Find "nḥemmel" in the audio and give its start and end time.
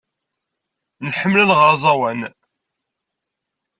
1.07-1.39